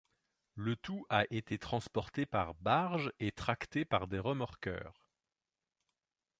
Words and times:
Le 0.55 0.75
tout 0.75 1.05
a 1.11 1.25
été 1.29 1.59
transporté 1.59 2.25
par 2.25 2.55
barge 2.55 3.11
et 3.19 3.31
tracté 3.31 3.85
par 3.85 4.07
des 4.07 4.17
remorqueurs. 4.17 5.11